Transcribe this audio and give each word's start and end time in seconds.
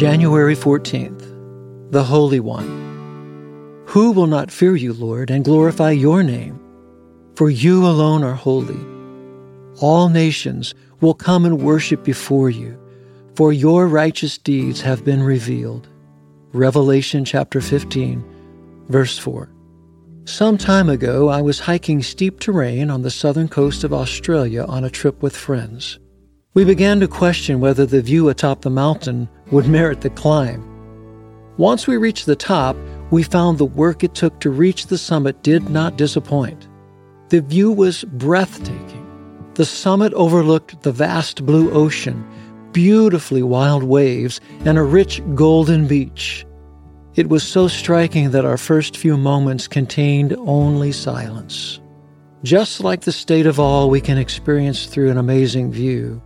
January 0.00 0.56
14th, 0.56 1.92
the 1.92 2.02
Holy 2.02 2.40
One. 2.40 3.84
Who 3.88 4.12
will 4.12 4.28
not 4.28 4.50
fear 4.50 4.74
you, 4.74 4.94
Lord, 4.94 5.30
and 5.30 5.44
glorify 5.44 5.90
your 5.90 6.22
name? 6.22 6.58
For 7.34 7.50
you 7.50 7.84
alone 7.84 8.24
are 8.24 8.32
holy. 8.32 8.80
All 9.82 10.08
nations 10.08 10.74
will 11.02 11.12
come 11.12 11.44
and 11.44 11.60
worship 11.60 12.02
before 12.02 12.48
you, 12.48 12.80
for 13.34 13.52
your 13.52 13.86
righteous 13.88 14.38
deeds 14.38 14.80
have 14.80 15.04
been 15.04 15.22
revealed. 15.22 15.86
Revelation 16.54 17.22
chapter 17.22 17.60
15, 17.60 18.24
verse 18.88 19.18
4. 19.18 19.50
Some 20.24 20.56
time 20.56 20.88
ago, 20.88 21.28
I 21.28 21.42
was 21.42 21.60
hiking 21.60 22.02
steep 22.02 22.40
terrain 22.40 22.88
on 22.88 23.02
the 23.02 23.10
southern 23.10 23.48
coast 23.48 23.84
of 23.84 23.92
Australia 23.92 24.64
on 24.64 24.82
a 24.82 24.88
trip 24.88 25.22
with 25.22 25.36
friends 25.36 25.98
we 26.52 26.64
began 26.64 26.98
to 26.98 27.06
question 27.06 27.60
whether 27.60 27.86
the 27.86 28.02
view 28.02 28.28
atop 28.28 28.62
the 28.62 28.70
mountain 28.70 29.28
would 29.52 29.68
merit 29.68 30.00
the 30.00 30.10
climb. 30.10 30.66
Once 31.58 31.86
we 31.86 31.96
reached 31.96 32.26
the 32.26 32.34
top, 32.34 32.76
we 33.12 33.22
found 33.22 33.56
the 33.56 33.64
work 33.64 34.02
it 34.02 34.14
took 34.14 34.40
to 34.40 34.50
reach 34.50 34.86
the 34.86 34.98
summit 34.98 35.42
did 35.44 35.70
not 35.70 35.96
disappoint. 35.96 36.68
The 37.28 37.40
view 37.40 37.70
was 37.70 38.02
breathtaking. 38.04 39.06
The 39.54 39.64
summit 39.64 40.12
overlooked 40.14 40.82
the 40.82 40.90
vast 40.90 41.46
blue 41.46 41.70
ocean, 41.70 42.26
beautifully 42.72 43.44
wild 43.44 43.84
waves, 43.84 44.40
and 44.64 44.76
a 44.76 44.82
rich 44.82 45.22
golden 45.36 45.86
beach. 45.86 46.44
It 47.14 47.28
was 47.28 47.44
so 47.44 47.68
striking 47.68 48.32
that 48.32 48.44
our 48.44 48.56
first 48.56 48.96
few 48.96 49.16
moments 49.16 49.68
contained 49.68 50.34
only 50.38 50.90
silence. 50.90 51.78
Just 52.42 52.80
like 52.80 53.02
the 53.02 53.12
state 53.12 53.46
of 53.46 53.60
awe 53.60 53.86
we 53.86 54.00
can 54.00 54.18
experience 54.18 54.86
through 54.86 55.10
an 55.10 55.18
amazing 55.18 55.70
view, 55.70 56.22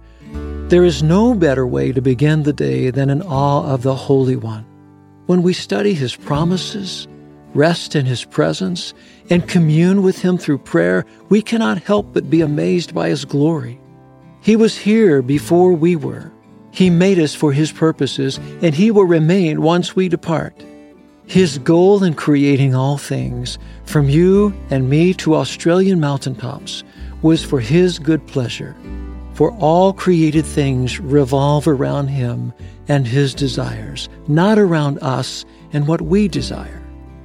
there 0.75 0.84
is 0.84 1.05
no 1.05 1.34
better 1.34 1.64
way 1.64 1.92
to 1.92 2.03
begin 2.03 2.42
the 2.42 2.53
day 2.53 2.91
than 2.91 3.08
in 3.08 3.22
awe 3.22 3.64
of 3.72 3.84
the 3.84 3.94
Holy 3.94 4.34
One. 4.34 4.67
When 5.27 5.44
we 5.44 5.53
study 5.53 5.94
His 5.94 6.17
promises, 6.17 7.06
rest 7.55 7.94
in 7.94 8.06
His 8.06 8.25
presence, 8.25 8.92
and 9.30 9.48
commune 9.48 10.02
with 10.02 10.19
Him 10.19 10.36
through 10.36 10.58
prayer, 10.58 11.06
we 11.28 11.42
cannot 11.42 11.78
help 11.78 12.12
but 12.12 12.28
be 12.28 12.41
amazed 12.41 12.92
by 12.92 13.08
His 13.08 13.25
glory. 13.25 13.80
He 14.41 14.56
was 14.56 14.77
here 14.77 15.22
before 15.22 15.75
we 15.75 15.95
were. 15.95 16.33
He 16.72 16.91
made 16.91 17.20
us 17.20 17.36
for 17.36 17.52
His 17.52 17.70
purposes, 17.70 18.41
and 18.61 18.75
He 18.75 18.91
will 18.91 19.05
remain 19.05 19.62
once 19.62 19.95
we 19.95 20.08
depart. 20.08 20.61
His 21.27 21.58
goal 21.58 22.02
in 22.02 22.14
creating 22.14 22.75
all 22.75 22.98
things, 22.98 23.58
from 23.84 24.08
you 24.08 24.52
and 24.70 24.91
me 24.91 25.14
to 25.14 25.36
Australian 25.36 26.00
mountaintops, 26.00 26.83
was 27.22 27.45
for 27.45 27.61
His 27.61 28.00
good 28.00 28.27
pleasure 28.27 28.75
for 29.35 29.51
all 29.59 29.93
created 29.93 30.47
things 30.47 31.01
revolve 31.01 31.67
around 31.69 32.09
Him 32.09 32.53
and 32.89 33.07
His 33.07 33.35
desires, 33.35 34.09
not 34.29 34.59
around 34.59 34.99
us 35.03 35.45
and 35.73 35.87
what 35.87 36.01
we 36.01 36.29
desire. 36.29 36.83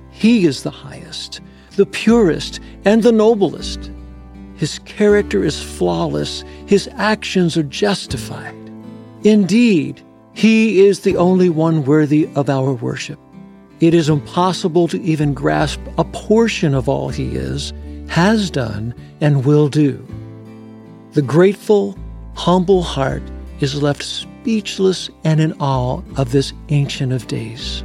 He 0.09 0.45
is 0.45 0.63
the 0.63 0.71
highest, 0.71 1.39
the 1.75 1.85
purest, 1.85 2.59
and 2.83 3.03
the 3.03 3.11
noblest. 3.11 3.91
His 4.55 4.79
character 4.79 5.43
is 5.43 5.61
flawless, 5.61 6.43
His 6.65 6.89
actions 6.95 7.55
are 7.55 7.63
justified. 7.63 8.55
Indeed, 9.23 10.01
He 10.33 10.85
is 10.85 11.01
the 11.01 11.15
only 11.15 11.49
one 11.49 11.85
worthy 11.85 12.29
of 12.35 12.49
our 12.49 12.73
worship. 12.73 13.19
It 13.79 13.93
is 13.93 14.09
impossible 14.09 14.89
to 14.89 15.01
even 15.01 15.33
grasp 15.33 15.79
a 15.97 16.03
portion 16.03 16.73
of 16.73 16.89
all 16.89 17.09
He 17.09 17.35
is, 17.35 17.71
has 18.07 18.49
done, 18.49 18.93
and 19.21 19.45
will 19.45 19.69
do. 19.69 20.05
The 21.19 21.25
grateful, 21.25 21.97
humble 22.33 22.81
heart 22.81 23.21
is 23.59 23.83
left 23.83 24.03
speechless 24.03 25.09
and 25.25 25.41
in 25.41 25.51
awe 25.59 26.01
of 26.15 26.31
this 26.31 26.53
Ancient 26.69 27.11
of 27.11 27.27
Days. 27.27 27.83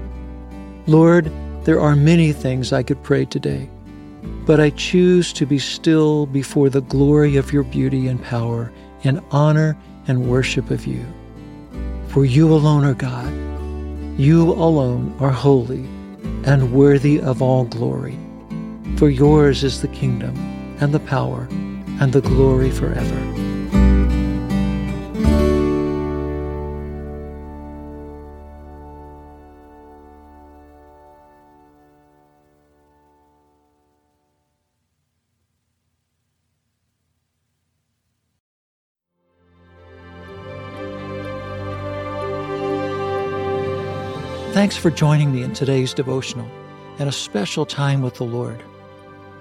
Lord, 0.86 1.32
there 1.64 1.80
are 1.80 1.96
many 1.96 2.32
things 2.32 2.72
I 2.72 2.84
could 2.84 3.02
pray 3.02 3.24
today, 3.24 3.68
but 4.46 4.60
I 4.60 4.70
choose 4.70 5.32
to 5.32 5.46
be 5.46 5.58
still 5.58 6.26
before 6.26 6.70
the 6.70 6.82
glory 6.82 7.34
of 7.34 7.52
your 7.52 7.64
beauty 7.64 8.06
and 8.06 8.22
power 8.22 8.70
in 9.02 9.20
honor 9.32 9.76
and 10.06 10.30
worship 10.30 10.70
of 10.70 10.86
you. 10.86 11.04
For 12.06 12.24
you 12.24 12.54
alone 12.54 12.84
are 12.84 12.94
God. 12.94 13.32
You 14.16 14.52
alone 14.52 15.12
are 15.18 15.32
holy 15.32 15.84
and 16.44 16.72
worthy 16.72 17.20
of 17.20 17.42
all 17.42 17.64
glory. 17.64 18.16
For 18.96 19.10
yours 19.10 19.64
is 19.64 19.82
the 19.82 19.88
kingdom 19.88 20.36
and 20.80 20.94
the 20.94 21.00
power 21.00 21.48
and 22.00 22.12
the 22.12 22.20
glory 22.20 22.70
forever. 22.70 23.34
Thanks 44.54 44.76
for 44.76 44.90
joining 44.90 45.32
me 45.32 45.42
in 45.42 45.52
today's 45.52 45.92
devotional 45.92 46.48
and 46.98 47.08
a 47.08 47.12
special 47.12 47.66
time 47.66 48.02
with 48.02 48.14
the 48.14 48.24
Lord. 48.24 48.62